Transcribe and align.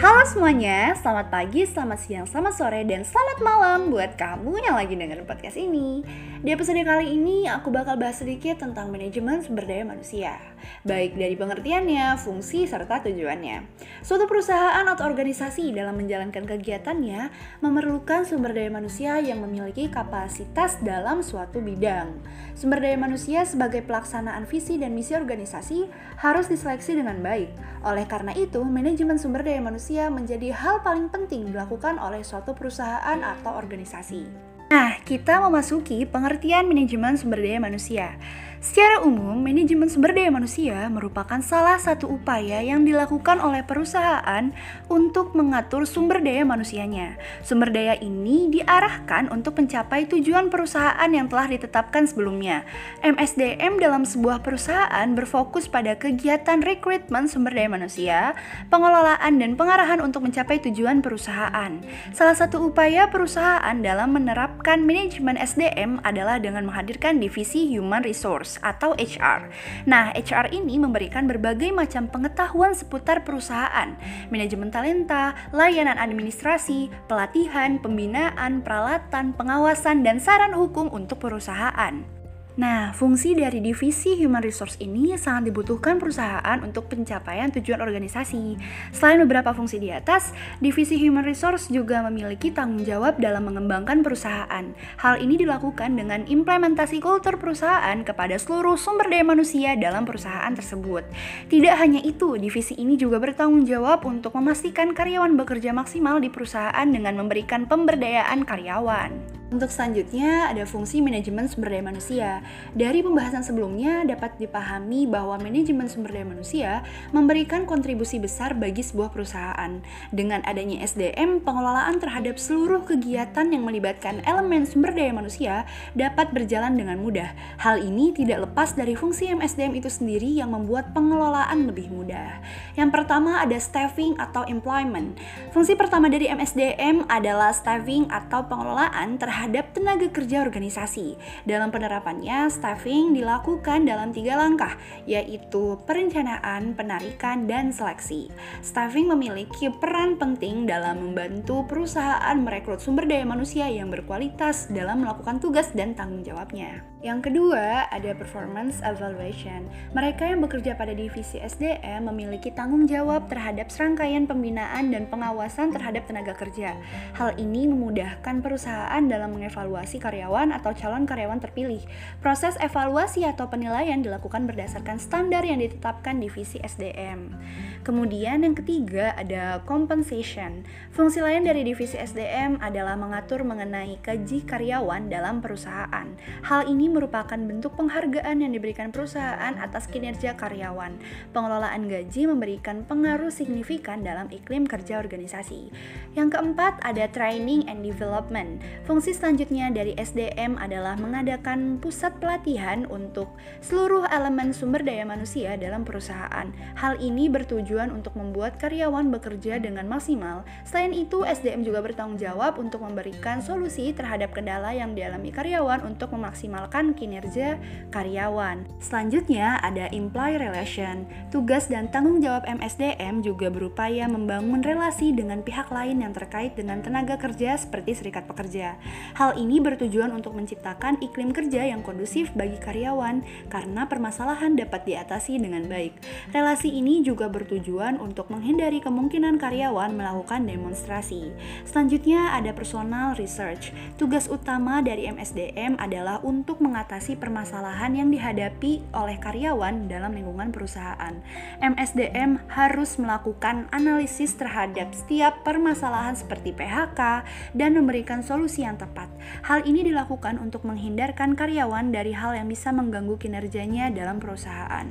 Halo 0.00 0.24
semuanya, 0.24 0.96
selamat 0.96 1.28
pagi, 1.28 1.68
selamat 1.68 2.00
siang, 2.00 2.24
selamat 2.24 2.56
sore, 2.56 2.88
dan 2.88 3.04
selamat 3.04 3.44
malam 3.44 3.92
buat 3.92 4.16
kamu 4.16 4.64
yang 4.64 4.72
lagi 4.72 4.96
dengerin 4.96 5.28
podcast 5.28 5.60
ini. 5.60 6.00
Di 6.40 6.56
episode 6.56 6.80
kali 6.80 7.20
ini, 7.20 7.44
aku 7.44 7.68
bakal 7.68 8.00
bahas 8.00 8.16
sedikit 8.16 8.64
tentang 8.64 8.88
manajemen 8.88 9.44
sumber 9.44 9.68
daya 9.68 9.84
manusia, 9.84 10.40
baik 10.88 11.20
dari 11.20 11.36
pengertiannya, 11.36 12.16
fungsi, 12.16 12.64
serta 12.64 13.04
tujuannya. 13.04 13.68
Suatu 14.00 14.24
perusahaan 14.24 14.88
atau 14.88 15.04
organisasi 15.04 15.76
dalam 15.76 16.00
menjalankan 16.00 16.48
kegiatannya 16.48 17.28
memerlukan 17.60 18.24
sumber 18.24 18.56
daya 18.56 18.72
manusia 18.72 19.20
yang 19.20 19.44
memiliki 19.44 19.92
kapasitas 19.92 20.80
dalam 20.80 21.20
suatu 21.20 21.60
bidang. 21.60 22.16
Sumber 22.56 22.80
daya 22.80 22.96
manusia 22.96 23.44
sebagai 23.44 23.84
pelaksanaan 23.84 24.48
visi 24.48 24.80
dan 24.80 24.96
misi 24.96 25.12
organisasi 25.12 25.92
harus 26.24 26.48
diseleksi 26.48 26.96
dengan 26.96 27.20
baik. 27.20 27.52
Oleh 27.84 28.08
karena 28.08 28.32
itu, 28.32 28.64
manajemen 28.64 29.20
sumber 29.20 29.44
daya 29.44 29.60
manusia 29.60 29.89
menjadi 29.90 30.54
hal 30.54 30.86
paling 30.86 31.10
penting 31.10 31.50
dilakukan 31.50 31.98
oleh 31.98 32.22
suatu 32.22 32.54
perusahaan 32.54 33.18
atau 33.18 33.58
organisasi. 33.58 34.50
Nah, 34.70 35.02
kita 35.02 35.42
memasuki 35.42 36.06
pengertian 36.06 36.70
manajemen 36.70 37.18
sumber 37.18 37.42
daya 37.42 37.58
manusia. 37.58 38.14
Secara 38.60 39.00
umum, 39.08 39.40
manajemen 39.40 39.88
sumber 39.88 40.12
daya 40.12 40.28
manusia 40.28 40.84
merupakan 40.92 41.40
salah 41.40 41.80
satu 41.80 42.12
upaya 42.12 42.60
yang 42.60 42.84
dilakukan 42.84 43.40
oleh 43.40 43.64
perusahaan 43.64 44.52
untuk 44.84 45.32
mengatur 45.32 45.88
sumber 45.88 46.20
daya 46.20 46.44
manusianya. 46.44 47.16
Sumber 47.40 47.72
daya 47.72 47.96
ini 48.04 48.52
diarahkan 48.52 49.32
untuk 49.32 49.56
mencapai 49.56 50.04
tujuan 50.12 50.52
perusahaan 50.52 51.08
yang 51.08 51.32
telah 51.32 51.48
ditetapkan 51.48 52.04
sebelumnya. 52.04 52.68
MSDM 53.00 53.80
dalam 53.80 54.04
sebuah 54.04 54.44
perusahaan 54.44 55.08
berfokus 55.16 55.64
pada 55.64 55.96
kegiatan 55.96 56.60
rekrutmen 56.60 57.32
sumber 57.32 57.56
daya 57.56 57.72
manusia, 57.72 58.36
pengelolaan 58.68 59.40
dan 59.40 59.56
pengarahan 59.56 60.04
untuk 60.04 60.28
mencapai 60.28 60.60
tujuan 60.68 61.00
perusahaan. 61.00 61.80
Salah 62.12 62.36
satu 62.36 62.68
upaya 62.68 63.08
perusahaan 63.08 63.80
dalam 63.80 64.12
menerapkan 64.12 64.84
manajemen 64.84 65.40
SDM 65.40 66.04
adalah 66.04 66.36
dengan 66.36 66.68
menghadirkan 66.68 67.16
divisi 67.24 67.64
human 67.64 68.04
resource 68.04 68.49
atau 68.58 68.98
HR. 68.98 69.46
Nah, 69.86 70.10
HR 70.16 70.50
ini 70.50 70.82
memberikan 70.82 71.30
berbagai 71.30 71.70
macam 71.70 72.10
pengetahuan 72.10 72.74
seputar 72.74 73.22
perusahaan, 73.22 73.94
manajemen 74.34 74.74
talenta, 74.74 75.38
layanan 75.54 76.00
administrasi, 76.00 76.90
pelatihan, 77.06 77.78
pembinaan, 77.78 78.66
peralatan, 78.66 79.30
pengawasan, 79.38 80.02
dan 80.02 80.18
saran 80.18 80.56
hukum 80.56 80.90
untuk 80.90 81.22
perusahaan. 81.22 82.19
Nah, 82.60 82.92
fungsi 82.92 83.32
dari 83.32 83.64
divisi 83.64 84.20
Human 84.20 84.44
Resource 84.44 84.76
ini 84.84 85.16
sangat 85.16 85.48
dibutuhkan 85.48 85.96
perusahaan 85.96 86.60
untuk 86.60 86.92
pencapaian 86.92 87.48
tujuan 87.56 87.80
organisasi. 87.80 88.60
Selain 88.92 89.16
beberapa 89.24 89.56
fungsi 89.56 89.80
di 89.80 89.88
atas, 89.88 90.36
divisi 90.60 91.00
Human 91.00 91.24
Resource 91.24 91.72
juga 91.72 92.04
memiliki 92.04 92.52
tanggung 92.52 92.84
jawab 92.84 93.16
dalam 93.16 93.48
mengembangkan 93.48 94.04
perusahaan. 94.04 94.76
Hal 95.00 95.24
ini 95.24 95.40
dilakukan 95.40 95.96
dengan 95.96 96.28
implementasi 96.28 97.00
kultur 97.00 97.40
perusahaan 97.40 97.96
kepada 98.04 98.36
seluruh 98.36 98.76
sumber 98.76 99.08
daya 99.08 99.24
manusia 99.24 99.72
dalam 99.80 100.04
perusahaan 100.04 100.52
tersebut. 100.52 101.08
Tidak 101.48 101.74
hanya 101.80 102.04
itu, 102.04 102.36
divisi 102.36 102.76
ini 102.76 103.00
juga 103.00 103.24
bertanggung 103.24 103.64
jawab 103.64 104.04
untuk 104.04 104.36
memastikan 104.36 104.92
karyawan 104.92 105.32
bekerja 105.32 105.72
maksimal 105.72 106.20
di 106.20 106.28
perusahaan 106.28 106.84
dengan 106.84 107.24
memberikan 107.24 107.64
pemberdayaan 107.64 108.44
karyawan. 108.44 109.39
Untuk 109.50 109.66
selanjutnya 109.74 110.46
ada 110.46 110.62
fungsi 110.62 111.02
manajemen 111.02 111.50
sumber 111.50 111.74
daya 111.74 111.82
manusia. 111.82 112.38
Dari 112.70 113.02
pembahasan 113.02 113.42
sebelumnya 113.42 114.06
dapat 114.06 114.38
dipahami 114.38 115.10
bahwa 115.10 115.42
manajemen 115.42 115.90
sumber 115.90 116.14
daya 116.14 116.22
manusia 116.22 116.86
memberikan 117.10 117.66
kontribusi 117.66 118.22
besar 118.22 118.54
bagi 118.54 118.86
sebuah 118.86 119.10
perusahaan. 119.10 119.82
Dengan 120.14 120.46
adanya 120.46 120.86
SDM, 120.86 121.42
pengelolaan 121.42 121.98
terhadap 121.98 122.38
seluruh 122.38 122.86
kegiatan 122.86 123.50
yang 123.50 123.66
melibatkan 123.66 124.22
elemen 124.22 124.70
sumber 124.70 124.94
daya 124.94 125.10
manusia 125.10 125.66
dapat 125.98 126.30
berjalan 126.30 126.78
dengan 126.78 127.02
mudah. 127.02 127.34
Hal 127.58 127.82
ini 127.82 128.14
tidak 128.14 128.46
lepas 128.46 128.78
dari 128.78 128.94
fungsi 128.94 129.34
MSDM 129.34 129.82
itu 129.82 129.90
sendiri 129.90 130.30
yang 130.30 130.54
membuat 130.54 130.94
pengelolaan 130.94 131.66
lebih 131.66 131.90
mudah. 131.90 132.38
Yang 132.78 132.94
pertama 132.94 133.42
ada 133.42 133.58
staffing 133.58 134.14
atau 134.14 134.46
employment. 134.46 135.18
Fungsi 135.50 135.74
pertama 135.74 136.06
dari 136.06 136.30
MSDM 136.30 137.10
adalah 137.10 137.50
staffing 137.50 138.06
atau 138.14 138.46
pengelolaan 138.46 139.18
terhadap 139.18 139.39
terhadap 139.40 139.72
tenaga 139.72 140.04
kerja 140.12 140.44
organisasi. 140.44 141.16
Dalam 141.48 141.72
penerapannya, 141.72 142.52
staffing 142.52 143.16
dilakukan 143.16 143.88
dalam 143.88 144.12
tiga 144.12 144.36
langkah, 144.36 144.76
yaitu 145.08 145.80
perencanaan, 145.88 146.76
penarikan, 146.76 147.48
dan 147.48 147.72
seleksi. 147.72 148.28
Staffing 148.60 149.08
memiliki 149.08 149.72
peran 149.72 150.20
penting 150.20 150.68
dalam 150.68 151.00
membantu 151.00 151.64
perusahaan 151.64 152.36
merekrut 152.36 152.84
sumber 152.84 153.08
daya 153.08 153.24
manusia 153.24 153.64
yang 153.72 153.88
berkualitas 153.88 154.68
dalam 154.68 155.08
melakukan 155.08 155.40
tugas 155.40 155.72
dan 155.72 155.96
tanggung 155.96 156.20
jawabnya. 156.20 156.84
Yang 157.00 157.32
kedua, 157.32 157.88
ada 157.88 158.12
performance 158.12 158.84
evaluation. 158.84 159.64
Mereka 159.96 160.36
yang 160.36 160.44
bekerja 160.44 160.76
pada 160.76 160.92
divisi 160.92 161.40
SDM 161.40 162.12
memiliki 162.12 162.52
tanggung 162.52 162.84
jawab 162.84 163.24
terhadap 163.32 163.72
serangkaian 163.72 164.28
pembinaan 164.28 164.92
dan 164.92 165.08
pengawasan 165.08 165.72
terhadap 165.72 166.04
tenaga 166.04 166.36
kerja. 166.36 166.76
Hal 167.16 167.40
ini 167.40 167.64
memudahkan 167.72 168.44
perusahaan 168.44 169.00
dalam 169.08 169.29
mengevaluasi 169.30 170.02
karyawan 170.02 170.50
atau 170.50 170.74
calon 170.74 171.06
karyawan 171.06 171.38
terpilih. 171.38 171.80
Proses 172.18 172.58
evaluasi 172.58 173.22
atau 173.22 173.46
penilaian 173.46 174.02
dilakukan 174.02 174.50
berdasarkan 174.50 174.98
standar 174.98 175.46
yang 175.46 175.62
ditetapkan 175.62 176.18
divisi 176.18 176.58
SDM. 176.58 177.32
Kemudian 177.80 178.44
yang 178.44 178.52
ketiga 178.52 179.16
ada 179.16 179.64
compensation. 179.64 180.68
Fungsi 180.92 181.24
lain 181.24 181.48
dari 181.48 181.64
divisi 181.64 181.96
SDM 181.96 182.60
adalah 182.60 182.98
mengatur 182.98 183.40
mengenai 183.46 183.96
gaji 184.04 184.44
karyawan 184.44 185.08
dalam 185.08 185.40
perusahaan. 185.40 186.06
Hal 186.44 186.68
ini 186.68 186.92
merupakan 186.92 187.38
bentuk 187.38 187.78
penghargaan 187.80 188.44
yang 188.44 188.52
diberikan 188.52 188.92
perusahaan 188.92 189.56
atas 189.56 189.88
kinerja 189.88 190.36
karyawan. 190.36 191.00
Pengelolaan 191.32 191.88
gaji 191.88 192.28
memberikan 192.28 192.84
pengaruh 192.84 193.32
signifikan 193.32 194.04
dalam 194.04 194.28
iklim 194.28 194.68
kerja 194.68 195.00
organisasi. 195.00 195.72
Yang 196.18 196.36
keempat 196.36 196.82
ada 196.84 197.08
training 197.08 197.64
and 197.70 197.86
development. 197.86 198.60
Fungsi 198.84 199.16
selanjutnya 199.20 199.68
dari 199.68 199.92
SDM 200.00 200.56
adalah 200.56 200.96
mengadakan 200.96 201.76
pusat 201.76 202.16
pelatihan 202.16 202.88
untuk 202.88 203.28
seluruh 203.60 204.08
elemen 204.08 204.56
sumber 204.56 204.80
daya 204.80 205.04
manusia 205.04 205.60
dalam 205.60 205.84
perusahaan. 205.84 206.48
Hal 206.80 206.96
ini 207.04 207.28
bertujuan 207.28 207.92
untuk 207.92 208.16
membuat 208.16 208.56
karyawan 208.56 209.12
bekerja 209.12 209.60
dengan 209.60 209.84
maksimal. 209.92 210.48
Selain 210.64 210.96
itu, 210.96 211.20
SDM 211.20 211.68
juga 211.68 211.84
bertanggung 211.84 212.16
jawab 212.16 212.56
untuk 212.56 212.80
memberikan 212.80 213.44
solusi 213.44 213.92
terhadap 213.92 214.32
kendala 214.32 214.72
yang 214.72 214.96
dialami 214.96 215.28
karyawan 215.28 215.84
untuk 215.84 216.16
memaksimalkan 216.16 216.96
kinerja 216.96 217.60
karyawan. 217.92 218.64
Selanjutnya 218.80 219.60
ada 219.60 219.92
employee 219.92 220.40
relation. 220.40 221.04
Tugas 221.28 221.68
dan 221.68 221.92
tanggung 221.92 222.24
jawab 222.24 222.48
MSDM 222.48 223.20
juga 223.20 223.52
berupaya 223.52 224.08
membangun 224.08 224.64
relasi 224.64 225.12
dengan 225.12 225.44
pihak 225.44 225.68
lain 225.68 226.00
yang 226.00 226.16
terkait 226.16 226.56
dengan 226.56 226.80
tenaga 226.80 227.20
kerja 227.20 227.60
seperti 227.60 227.92
serikat 227.92 228.24
pekerja. 228.24 228.80
Hal 229.16 229.38
ini 229.38 229.58
bertujuan 229.58 230.12
untuk 230.14 230.36
menciptakan 230.36 231.00
iklim 231.00 231.32
kerja 231.34 231.66
yang 231.66 231.80
kondusif 231.80 232.30
bagi 232.36 232.60
karyawan 232.60 233.22
karena 233.48 233.86
permasalahan 233.88 234.54
dapat 234.54 234.86
diatasi 234.86 235.40
dengan 235.40 235.66
baik. 235.66 235.96
Relasi 236.30 236.70
ini 236.74 237.00
juga 237.00 237.32
bertujuan 237.32 237.96
untuk 237.96 238.28
menghindari 238.28 238.78
kemungkinan 238.84 239.40
karyawan 239.40 239.96
melakukan 239.96 240.44
demonstrasi. 240.44 241.32
Selanjutnya 241.64 242.36
ada 242.36 242.52
personal 242.52 243.16
research. 243.16 243.72
Tugas 243.96 244.28
utama 244.28 244.84
dari 244.84 245.08
MSDM 245.08 245.80
adalah 245.80 246.20
untuk 246.20 246.60
mengatasi 246.60 247.16
permasalahan 247.16 247.96
yang 247.96 248.12
dihadapi 248.12 248.84
oleh 248.92 249.16
karyawan 249.16 249.88
dalam 249.88 250.12
lingkungan 250.12 250.52
perusahaan. 250.52 251.16
MSDM 251.64 252.44
harus 252.52 253.00
melakukan 253.00 253.70
analisis 253.72 254.36
terhadap 254.36 254.92
setiap 254.92 255.40
permasalahan 255.40 256.12
seperti 256.12 256.52
PHK 256.52 257.24
dan 257.56 257.70
memberikan 257.72 258.20
solusi 258.20 258.62
yang 258.66 258.76
tepat 258.76 258.99
tepat. 259.00 259.08
Hal 259.40 259.64
ini 259.64 259.80
dilakukan 259.88 260.36
untuk 260.36 260.68
menghindarkan 260.68 261.32
karyawan 261.32 261.88
dari 261.88 262.12
hal 262.12 262.36
yang 262.36 262.48
bisa 262.52 262.68
mengganggu 262.70 263.16
kinerjanya 263.16 263.88
dalam 263.88 264.20
perusahaan. 264.20 264.86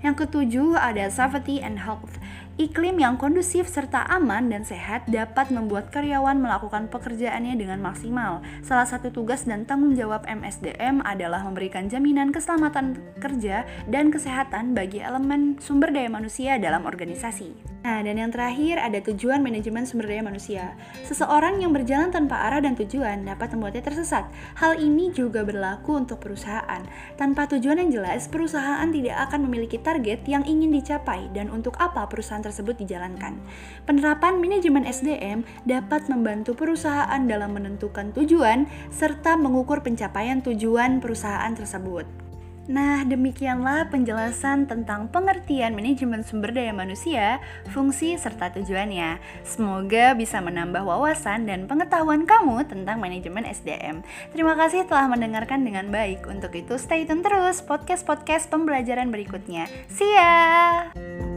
Yang 0.00 0.14
ketujuh 0.26 0.80
ada 0.80 1.12
safety 1.12 1.60
and 1.60 1.84
health. 1.84 2.16
Iklim 2.60 3.00
yang 3.00 3.16
kondusif 3.16 3.72
serta 3.72 4.04
aman 4.12 4.52
dan 4.52 4.68
sehat 4.68 5.08
dapat 5.08 5.48
membuat 5.48 5.88
karyawan 5.88 6.36
melakukan 6.36 6.92
pekerjaannya 6.92 7.56
dengan 7.56 7.80
maksimal. 7.80 8.44
Salah 8.60 8.84
satu 8.84 9.08
tugas 9.08 9.48
dan 9.48 9.64
tanggung 9.64 9.96
jawab 9.96 10.28
MSDM 10.28 11.00
adalah 11.00 11.40
memberikan 11.40 11.88
jaminan 11.88 12.32
keselamatan 12.36 13.00
kerja 13.16 13.64
dan 13.88 14.12
kesehatan 14.12 14.76
bagi 14.76 15.00
elemen 15.00 15.56
sumber 15.56 15.88
daya 15.88 16.12
manusia 16.12 16.60
dalam 16.60 16.84
organisasi. 16.84 17.79
Nah, 17.80 18.04
dan 18.04 18.20
yang 18.20 18.28
terakhir 18.28 18.76
ada 18.76 19.00
tujuan 19.00 19.40
manajemen 19.40 19.88
sumber 19.88 20.12
daya 20.12 20.20
manusia. 20.20 20.76
Seseorang 21.08 21.64
yang 21.64 21.72
berjalan 21.72 22.12
tanpa 22.12 22.36
arah 22.44 22.60
dan 22.60 22.76
tujuan 22.76 23.24
dapat 23.24 23.56
membuatnya 23.56 23.80
tersesat. 23.80 24.28
Hal 24.60 24.76
ini 24.76 25.08
juga 25.16 25.40
berlaku 25.48 25.96
untuk 25.96 26.20
perusahaan. 26.20 26.84
Tanpa 27.16 27.48
tujuan 27.48 27.80
yang 27.80 27.88
jelas, 27.88 28.28
perusahaan 28.28 28.84
tidak 28.92 29.16
akan 29.28 29.48
memiliki 29.48 29.80
target 29.80 30.20
yang 30.28 30.44
ingin 30.44 30.76
dicapai 30.76 31.32
dan 31.32 31.48
untuk 31.48 31.72
apa 31.80 32.04
perusahaan 32.04 32.44
tersebut 32.44 32.76
dijalankan. 32.84 33.40
Penerapan 33.88 34.36
manajemen 34.36 34.84
SDM 34.84 35.48
dapat 35.64 36.04
membantu 36.12 36.52
perusahaan 36.52 37.20
dalam 37.24 37.56
menentukan 37.56 38.12
tujuan 38.12 38.68
serta 38.92 39.40
mengukur 39.40 39.80
pencapaian 39.80 40.44
tujuan 40.44 41.00
perusahaan 41.00 41.56
tersebut. 41.56 42.29
Nah, 42.70 43.02
demikianlah 43.02 43.90
penjelasan 43.90 44.70
tentang 44.70 45.10
pengertian 45.10 45.74
manajemen 45.74 46.22
sumber 46.22 46.54
daya 46.54 46.70
manusia, 46.70 47.42
fungsi, 47.74 48.14
serta 48.14 48.54
tujuannya. 48.54 49.18
Semoga 49.42 50.14
bisa 50.14 50.38
menambah 50.38 50.86
wawasan 50.86 51.50
dan 51.50 51.66
pengetahuan 51.66 52.30
kamu 52.30 52.62
tentang 52.70 53.02
manajemen 53.02 53.42
SDM. 53.42 54.06
Terima 54.30 54.54
kasih 54.54 54.86
telah 54.86 55.10
mendengarkan 55.10 55.66
dengan 55.66 55.90
baik. 55.90 56.30
Untuk 56.30 56.54
itu, 56.54 56.78
stay 56.78 57.02
tune 57.10 57.26
terus 57.26 57.58
podcast-podcast 57.66 58.46
pembelajaran 58.46 59.10
berikutnya. 59.10 59.66
See 59.90 60.14
ya! 60.14 61.29